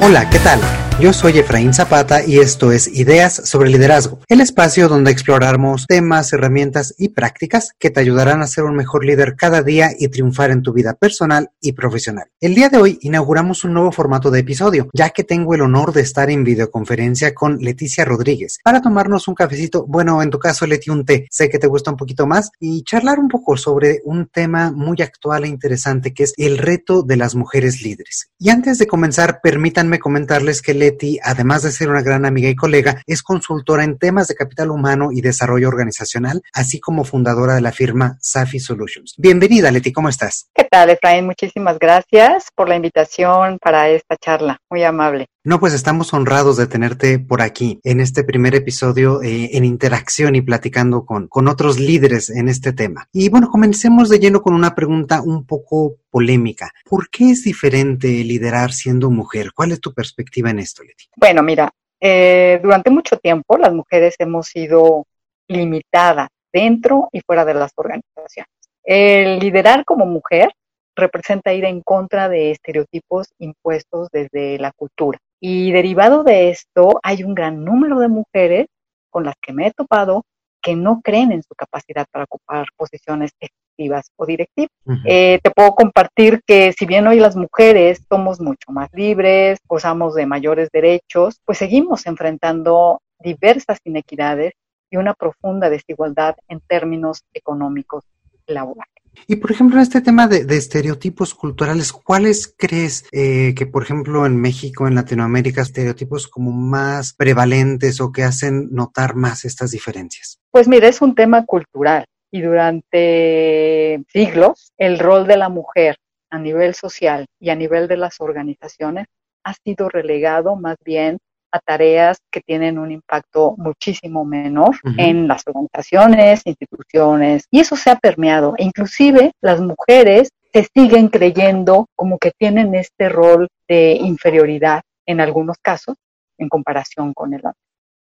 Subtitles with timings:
[0.00, 0.77] Hola, ¿qué tal?
[1.00, 6.32] Yo soy Efraín Zapata y esto es Ideas sobre Liderazgo, el espacio donde exploramos temas,
[6.32, 10.50] herramientas y prácticas que te ayudarán a ser un mejor líder cada día y triunfar
[10.50, 12.24] en tu vida personal y profesional.
[12.40, 15.92] El día de hoy inauguramos un nuevo formato de episodio, ya que tengo el honor
[15.92, 20.66] de estar en videoconferencia con Leticia Rodríguez para tomarnos un cafecito, bueno, en tu caso
[20.66, 24.00] Leti un té, sé que te gusta un poquito más, y charlar un poco sobre
[24.04, 28.32] un tema muy actual e interesante que es el reto de las mujeres líderes.
[28.36, 32.54] Y antes de comenzar, permítanme comentarles que Leti, además de ser una gran amiga y
[32.54, 37.60] colega, es consultora en temas de capital humano y desarrollo organizacional, así como fundadora de
[37.60, 39.14] la firma Safi Solutions.
[39.18, 40.48] Bienvenida, Leti, ¿cómo estás?
[40.54, 41.26] ¿Qué tal, Efraín?
[41.26, 44.56] Muchísimas gracias por la invitación para esta charla.
[44.70, 45.26] Muy amable.
[45.48, 50.34] No, pues estamos honrados de tenerte por aquí en este primer episodio eh, en interacción
[50.34, 53.08] y platicando con, con otros líderes en este tema.
[53.14, 56.70] Y bueno, comencemos de lleno con una pregunta un poco polémica.
[56.84, 59.52] ¿Por qué es diferente liderar siendo mujer?
[59.54, 61.06] ¿Cuál es tu perspectiva en esto, Leti?
[61.16, 65.06] Bueno, mira, eh, durante mucho tiempo las mujeres hemos sido
[65.48, 68.52] limitadas dentro y fuera de las organizaciones.
[68.84, 70.50] El liderar como mujer
[70.94, 75.18] representa ir en contra de estereotipos impuestos desde la cultura.
[75.40, 78.66] Y derivado de esto, hay un gran número de mujeres
[79.10, 80.24] con las que me he topado
[80.60, 84.70] que no creen en su capacidad para ocupar posiciones ejecutivas o directivas.
[85.04, 90.14] Eh, te puedo compartir que si bien hoy las mujeres somos mucho más libres, gozamos
[90.14, 94.52] de mayores derechos, pues seguimos enfrentando diversas inequidades
[94.90, 98.04] y una profunda desigualdad en términos económicos
[98.46, 98.97] laborales.
[99.26, 104.26] Y por ejemplo, en este tema de, estereotipos culturales, ¿cuáles crees eh, que, por ejemplo,
[104.26, 110.38] en México, en Latinoamérica, estereotipos como más prevalentes o que hacen notar más estas diferencias?
[110.50, 115.96] Pues mira, es un tema cultural y durante siglos el rol de la mujer
[116.30, 119.06] a nivel social y a nivel de las organizaciones
[119.44, 121.18] ha sido relegado más bien
[121.50, 127.90] a tareas que tienen un impacto muchísimo menor en las organizaciones, instituciones, y eso se
[127.90, 128.54] ha permeado.
[128.58, 135.20] E inclusive las mujeres se siguen creyendo como que tienen este rol de inferioridad en
[135.20, 135.96] algunos casos
[136.38, 137.60] en comparación con el hombre.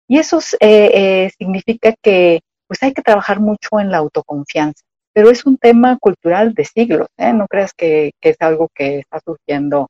[0.07, 4.83] Y eso eh, eh, significa que pues hay que trabajar mucho en la autoconfianza,
[5.13, 7.33] pero es un tema cultural de siglos, ¿eh?
[7.33, 9.89] no creas que, es algo que está surgiendo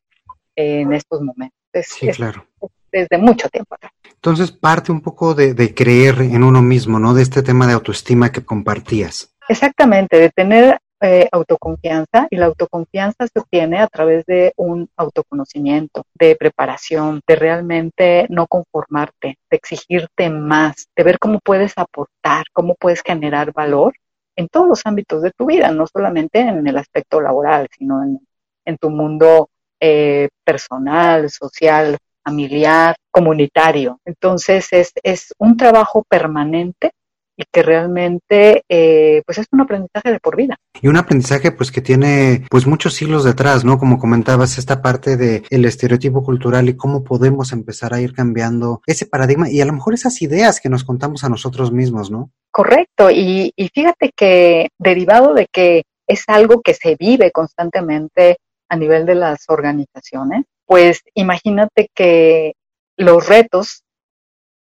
[0.56, 1.56] en estos momentos.
[1.84, 2.46] sí, claro
[2.92, 3.92] desde mucho tiempo atrás.
[4.22, 7.14] Entonces parte un poco de, creer en uno mismo, ¿no?
[7.14, 9.34] De este tema de autoestima que compartías.
[9.48, 16.04] Exactamente, de tener eh, autoconfianza y la autoconfianza se obtiene a través de un autoconocimiento,
[16.14, 22.76] de preparación, de realmente no conformarte, de exigirte más, de ver cómo puedes aportar, cómo
[22.76, 23.96] puedes generar valor
[24.36, 28.78] en todos los ámbitos de tu vida, no solamente en el aspecto laboral, sino en,
[28.78, 29.50] tu mundo
[29.80, 34.00] eh, personal, social, familiar, comunitario.
[34.06, 36.92] Entonces es, es un trabajo permanente
[37.38, 40.58] y que realmente eh, pues es un aprendizaje de por vida.
[40.82, 43.80] Y un aprendizaje pues que tiene pues muchos siglos detrás, ¿no?
[43.80, 48.82] Como comentabas, esta parte de el estereotipo cultural y cómo podemos empezar a ir cambiando
[48.86, 52.32] ese paradigma y a lo mejor esas ideas que nos contamos a nosotros mismos, ¿no?
[52.52, 58.38] Correcto, y, y fíjate que derivado de que es algo que se vive constantemente
[58.70, 62.54] a nivel de las organizaciones, pues imagínate que
[62.96, 63.84] los retos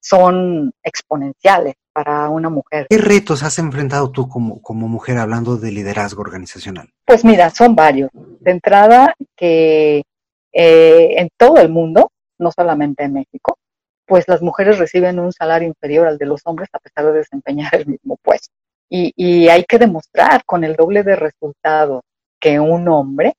[0.02, 2.88] son exponenciales para una mujer.
[2.90, 6.90] ¿Qué retos has enfrentado tú como, como mujer hablando de liderazgo organizacional?
[7.06, 8.10] Pues mira, son varios.
[8.42, 10.04] De entrada, que
[10.52, 13.58] eh, en todo el mundo, no solamente en México,
[14.06, 17.74] pues las mujeres reciben un salario inferior al de los hombres a pesar de desempeñar
[17.74, 18.54] el mismo puesto.
[18.90, 22.02] Y, y hay que demostrar con el doble de resultados
[22.38, 23.36] que un hombre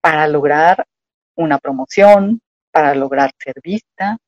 [0.00, 0.86] para lograr
[1.38, 2.40] una promoción,
[2.70, 4.18] para lograr ser vista,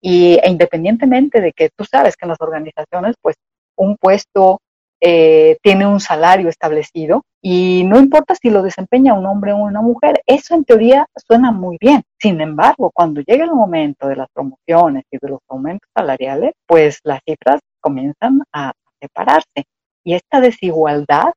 [0.00, 3.36] y, e independientemente de que tú sabes que en las organizaciones, pues
[3.76, 4.60] un puesto
[5.00, 9.80] eh, tiene un salario establecido y no importa si lo desempeña un hombre o una
[9.80, 12.02] mujer, eso en teoría suena muy bien.
[12.20, 16.98] Sin embargo, cuando llega el momento de las promociones y de los aumentos salariales, pues
[17.04, 19.66] las cifras comienzan a separarse.
[20.04, 21.32] Y esta desigualdad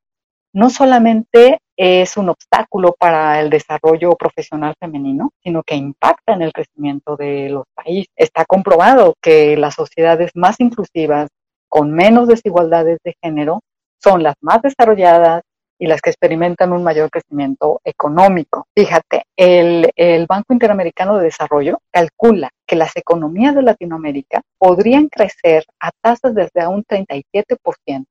[0.54, 6.54] no solamente es un obstáculo para el desarrollo profesional femenino, sino que impacta en el
[6.54, 8.14] crecimiento de los países.
[8.16, 11.30] Está comprobado que las sociedades más inclusivas,
[11.68, 13.62] con menos desigualdades de género,
[13.98, 15.42] son las más desarrolladas
[15.80, 18.68] y las que experimentan un mayor crecimiento económico.
[18.78, 25.66] Fíjate, el, el, Banco Interamericano de Desarrollo calcula que las economías de Latinoamérica podrían crecer
[25.80, 28.06] a tasas desde un 37%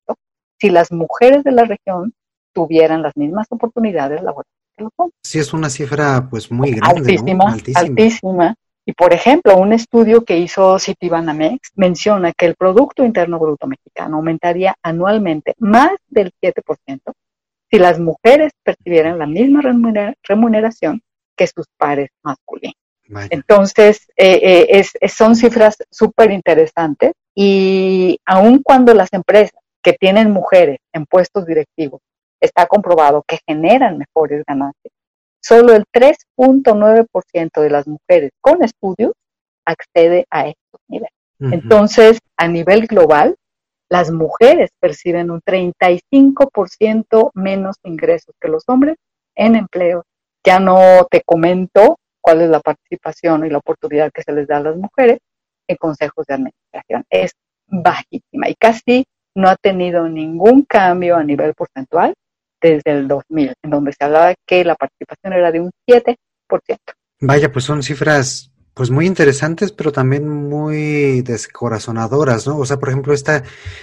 [0.61, 2.13] si las mujeres de la región
[2.53, 5.19] tuvieran las mismas oportunidades laborales que los hombres.
[5.23, 7.01] Sí, es una cifra pues muy grande.
[7.01, 8.55] Altísima, altísima.
[8.87, 14.17] Y por ejemplo, un estudio que hizo Citibanamex menciona que el Producto Interno Bruto mexicano
[14.17, 17.01] aumentaría anualmente más del 7%
[17.71, 19.63] si las mujeres percibieran la misma
[20.25, 21.03] remuneración
[21.37, 22.75] que sus pares masculinos.
[23.31, 30.79] Entonces, eh, eh, son cifras súper interesantes y aun cuando las empresas que tienen mujeres
[30.93, 32.01] en puestos directivos
[32.41, 34.93] está comprobado que generan mejores ganancias,
[35.41, 39.13] solo el 3.9% de las mujeres con estudios
[39.65, 41.13] accede a estos niveles.
[41.41, 43.35] Entonces, a nivel global,
[43.89, 48.97] las mujeres perciben un 35% menos ingresos que los hombres
[49.35, 50.05] en empleo.
[50.45, 54.59] Ya no te comento cuál es la participación y la oportunidad que se les da
[54.59, 55.19] a las mujeres
[55.67, 57.05] en consejos de administración.
[57.09, 57.33] Es
[57.67, 59.05] bajísima y casi
[59.35, 62.15] no ha tenido ningún cambio a nivel porcentual
[62.61, 66.17] desde el 2000, en donde se hablaba que la participación era de un 7%.
[67.21, 72.57] Vaya, pues son cifras pues muy interesantes, pero también muy descorazonadoras, ¿no?
[72.59, 73.43] O sea, por ejemplo, esta,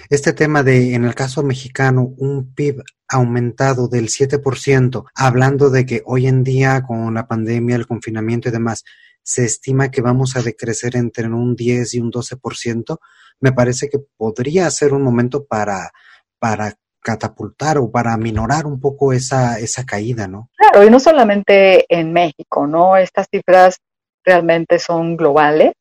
[0.10, 6.02] este tema de, en el caso mexicano, un PIB aumentado del 7%, hablando de que
[6.06, 8.86] hoy en día con la pandemia, el confinamiento y demás,
[9.22, 12.98] se estima que vamos a decrecer entre un 10 y un 12%,
[13.42, 15.92] me parece que podría ser un momento para,
[16.40, 16.74] para
[17.08, 20.50] catapultar o para minorar un poco esa, esa caída, ¿no?
[20.58, 22.98] Claro, y no solamente en México, ¿no?
[22.98, 23.78] Estas cifras
[24.26, 25.72] realmente son globales,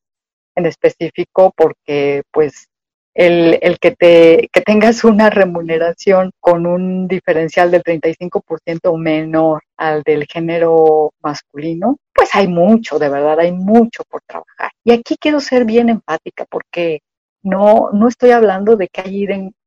[0.55, 2.69] en específico porque pues
[3.13, 10.03] el, el, que, te, que tengas una remuneración con un diferencial del 35% menor al
[10.05, 14.71] del género masculino, pues hay mucho, de verdad, hay mucho por trabajar.
[14.85, 17.01] Y aquí quiero ser bien empática porque
[17.43, 19.27] no, no estoy hablando de que hay,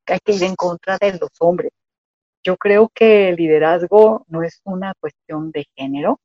[0.09, 1.71] hay que ir en contra de los hombres.
[2.43, 6.19] Yo creo que el liderazgo no es una cuestión de género,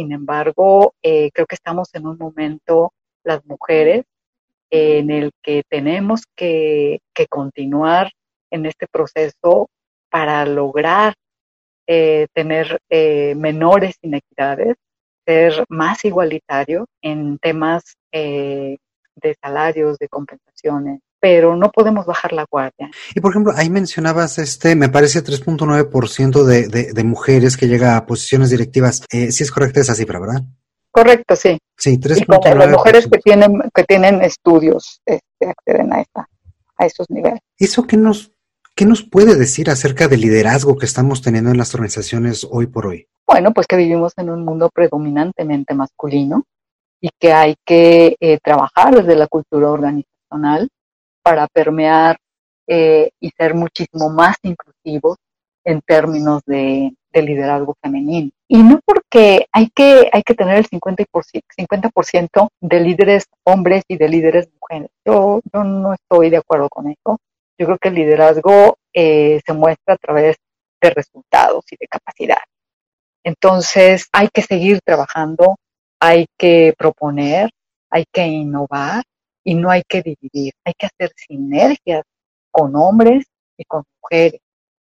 [0.00, 2.92] sin embargo, eh, creo que estamos en un momento,
[3.22, 4.04] las mujeres,
[4.70, 8.10] en el que tenemos que, continuar
[8.50, 9.68] en este proceso
[10.08, 11.12] para lograr
[11.86, 14.76] eh, tener eh, menores inequidades,
[15.26, 18.78] ser más igualitario en temas de
[19.42, 22.90] salarios, de compensaciones, pero no podemos bajar la guardia.
[23.14, 27.96] Y por ejemplo, ahí mencionabas, este, me parece 3.9% de, de, de mujeres que llega
[27.96, 29.04] a posiciones directivas.
[29.10, 30.42] Eh, sí es correcta esa cifra, ¿verdad?
[30.90, 31.58] Correcto, sí.
[31.76, 32.54] Sí, 3.9%.
[32.56, 36.28] Las mujeres que tienen, que tienen estudios este, acceden a, esta,
[36.76, 37.40] a esos niveles.
[37.58, 38.32] ¿Eso qué nos,
[38.74, 42.86] qué nos puede decir acerca del liderazgo que estamos teniendo en las organizaciones hoy por
[42.86, 43.06] hoy?
[43.26, 46.44] Bueno, pues que vivimos en un mundo predominantemente masculino
[47.00, 50.68] y que hay que eh, trabajar desde la cultura organizacional
[51.22, 52.16] para permear
[52.66, 55.16] eh, y ser muchísimo más inclusivos
[55.64, 58.30] en términos de, liderazgo femenino.
[58.46, 61.06] Y no porque hay que, hay que tener el 50%,
[61.56, 64.90] 50 de líderes hombres y de líderes mujeres.
[65.04, 67.18] Yo, yo no estoy de acuerdo con eso.
[67.58, 70.36] Yo creo que el liderazgo eh, se muestra a través
[70.80, 72.42] de resultados y de capacidad.
[73.24, 75.56] Entonces hay que seguir trabajando,
[76.00, 77.50] hay que proponer,
[77.90, 79.02] hay que innovar
[79.44, 82.04] y no hay que dividir, hay que hacer sinergias
[82.50, 83.26] con hombres
[83.56, 84.40] y con mujeres,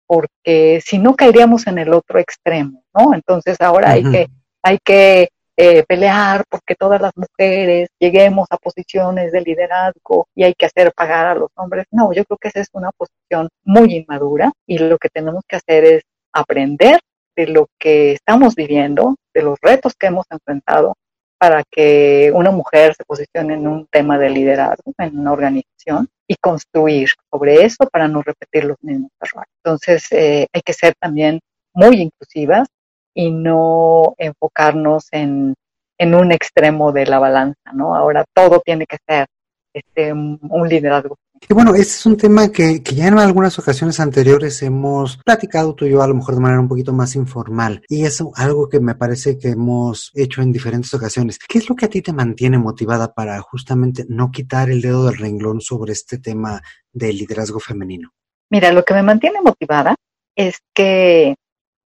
[0.07, 3.13] porque si no caeríamos en el otro extremo, ¿no?
[3.13, 4.27] Entonces ahora hay que,
[4.61, 10.55] hay que eh, pelear porque todas las mujeres lleguemos a posiciones de liderazgo y hay
[10.55, 11.85] que hacer pagar a los hombres.
[11.91, 15.57] No, yo creo que esa es una posición muy inmadura y lo que tenemos que
[15.57, 16.99] hacer es aprender
[17.35, 20.95] de lo que estamos viviendo, de los retos que hemos enfrentado
[21.43, 26.35] para que una mujer se posicione en un tema de liderazgo en una organización y
[26.37, 29.51] construir sobre eso para no repetir los mismos errores.
[29.61, 31.41] Entonces, eh, hay que ser también
[31.73, 32.69] muy inclusivas
[33.13, 35.53] y no enfocarnos en,
[35.97, 37.93] en un extremo de la balanza, ¿no?
[37.93, 39.25] Ahora todo tiene que ser
[39.73, 41.17] este, un liderazgo
[41.49, 45.75] y bueno, este es un tema que, que, ya en algunas ocasiones anteriores hemos platicado
[45.75, 47.81] tú y yo a lo mejor de manera un poquito más informal.
[47.89, 51.39] Y es algo que me parece que hemos hecho en diferentes ocasiones.
[51.39, 55.05] ¿Qué es lo que a ti te mantiene motivada para justamente no quitar el dedo
[55.05, 58.11] del renglón sobre este tema del liderazgo femenino?
[58.49, 59.95] Mira, lo que me mantiene motivada
[60.35, 61.35] es que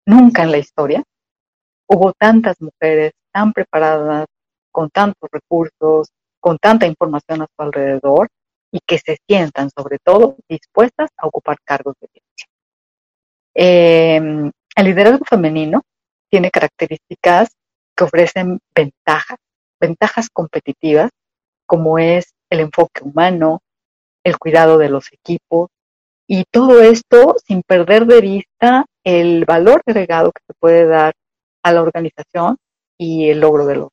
[0.05, 1.03] nunca en la historia
[1.87, 4.25] hubo tantas mujeres tan preparadas,
[4.71, 6.07] con tantos recursos,
[6.39, 8.27] con tanta información a su alrededor
[8.73, 12.49] y que se sientan sobre todo dispuestas a ocupar cargos de dirección.
[13.55, 15.83] Em, el liderazgo femenino
[16.29, 17.49] tiene características
[17.95, 19.37] que ofrecen ventajas,
[19.79, 21.11] ventajas competitivas,
[21.67, 23.61] como es el enfoque humano,
[24.23, 25.69] el cuidado de los equipos,
[26.27, 31.13] y todo esto sin perder de vista el valor agregado que se puede dar
[31.61, 32.57] a la organización
[32.97, 33.92] y el logro de los.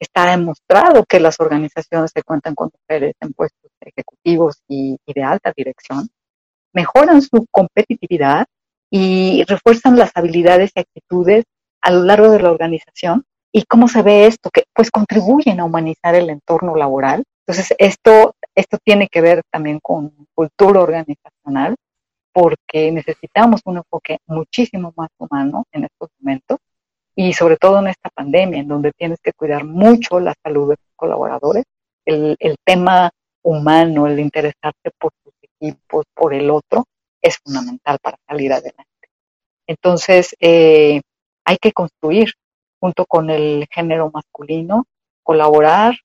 [0.00, 5.52] Está demostrado que las organizaciones que cuentan con mujeres en puestos ejecutivos y, de alta
[5.56, 6.08] dirección
[6.72, 8.46] mejoran su competitividad
[8.90, 11.44] y refuerzan las habilidades y actitudes
[11.80, 13.24] a lo largo de la organización.
[13.52, 14.50] ¿Y cómo se ve esto?
[14.50, 17.24] Que pues contribuyen a humanizar el entorno laboral.
[17.46, 21.74] Entonces, esto, esto tiene que ver también con cultura organizacional,
[22.32, 26.58] porque necesitamos un enfoque muchísimo más humano en estos momentos
[27.20, 30.76] y sobre todo en esta pandemia, en donde tienes que cuidar mucho la salud de
[30.76, 31.64] tus colaboradores.
[32.04, 33.10] El, el tema
[33.42, 36.84] humano, el interesarte por tus equipos, por el otro,
[37.20, 39.08] es fundamental para salir adelante.
[39.66, 41.00] Entonces, eh,
[41.44, 42.34] hay que construir
[42.78, 44.84] junto con el género masculino,
[45.24, 45.96] colaborar,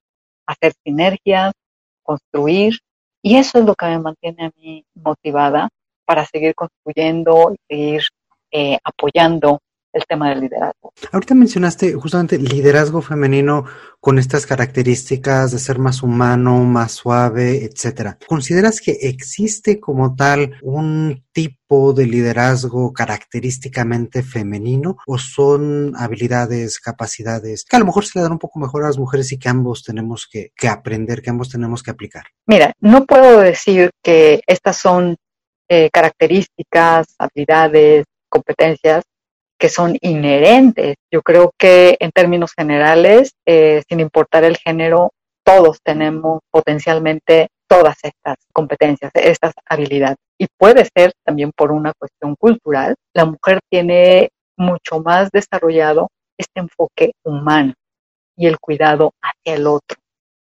[0.47, 1.53] hacer sinergias,
[2.01, 2.79] construir,
[3.21, 5.69] y eso es lo que me mantiene a mí motivada
[6.05, 8.01] para seguir construyendo y seguir
[8.49, 9.59] eh, apoyando
[9.93, 10.91] el tema del liderazgo.
[11.11, 13.65] Ahorita mencionaste justamente liderazgo femenino
[13.99, 18.17] con estas características de ser más humano, más suave, etcétera.
[18.27, 27.63] ¿Consideras que existe como tal un tipo de liderazgo característicamente femenino o son habilidades, capacidades
[27.63, 29.49] que a lo mejor se le dan un poco mejor a las mujeres y que
[29.49, 32.25] ambos tenemos que, que aprender, que ambos tenemos que aplicar?
[32.47, 35.15] Mira, no puedo decir que estas son
[35.69, 39.03] eh, características, habilidades, competencias
[39.63, 40.97] que son inherentes.
[41.09, 47.95] Yo creo que en términos generales, eh, sin importar el género, todos tenemos potencialmente todas
[48.03, 50.17] estas competencias, estas habilidades.
[50.37, 52.95] Y puede ser también por una cuestión cultural.
[53.13, 57.73] La mujer tiene mucho más desarrollado este enfoque humano
[58.35, 59.97] y el cuidado hacia el otro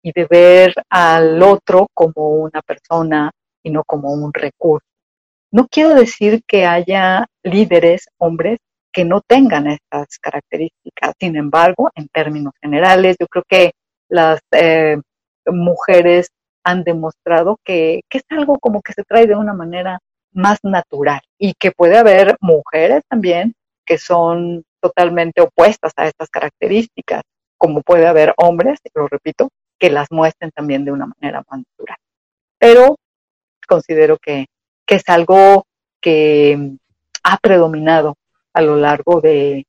[0.02, 3.30] y de ver al otro como una persona
[3.64, 4.84] y no como un recurso.
[5.50, 8.58] No quiero decir que haya líderes hombres
[8.96, 11.12] que no tengan estas características.
[11.20, 13.72] Sin embargo, en términos generales, yo creo que
[14.08, 14.96] las eh,
[15.44, 16.28] mujeres
[16.64, 19.98] han demostrado que, que, es algo como que se trae de una manera
[20.32, 23.52] más natural y que puede haber mujeres también
[23.84, 27.20] que son totalmente opuestas a estas características,
[27.58, 31.98] como puede haber hombres, lo repito, que las muestren también de una manera más natural.
[32.58, 32.96] Pero
[33.68, 34.46] considero que,
[34.86, 35.66] que es algo
[36.00, 36.78] que
[37.24, 38.14] ha predominado
[38.56, 39.66] a lo largo de,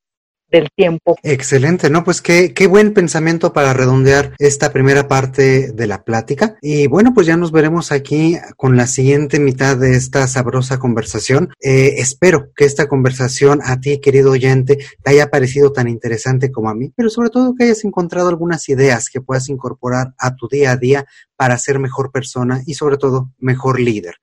[0.50, 1.18] del tiempo.
[1.24, 2.06] Excelente, ¿no?
[2.06, 6.56] Pues qué, qué buen pensamiento para redondear esta primera parte de la plática.
[6.62, 11.50] Y bueno, pues ya nos veremos aquí con la siguiente mitad de esta sabrosa conversación.
[11.62, 16.70] Eh, espero que esta conversación a ti, querido oyente, te haya parecido tan interesante como
[16.70, 20.48] a mí, pero sobre todo que hayas encontrado algunas ideas que puedas incorporar a tu
[20.48, 24.16] día a día para ser mejor persona y sobre todo mejor líder.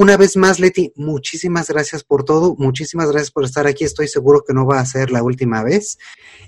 [0.00, 4.44] Una vez más, Leti, muchísimas gracias por todo, muchísimas gracias por estar aquí, estoy seguro
[4.46, 5.98] que no va a ser la última vez.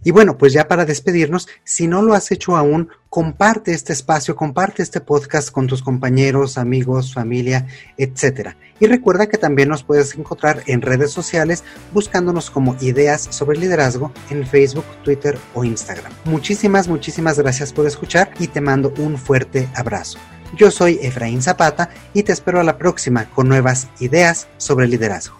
[0.04, 4.36] Y bueno, pues ya para despedirnos, si no lo has hecho aún, comparte este espacio,
[4.36, 7.66] comparte este podcast con tus compañeros, amigos, familia,
[7.98, 8.56] etcétera.
[8.78, 14.12] Y recuerda que también nos puedes encontrar en redes sociales buscándonos como Ideas sobre Liderazgo
[14.30, 16.12] en Facebook, Twitter o Instagram.
[16.24, 20.20] Muchísimas, muchísimas gracias por escuchar y te mando un fuerte abrazo.
[20.56, 25.39] Yo soy Efraín Zapata y te espero a la próxima con nuevas ideas sobre liderazgo.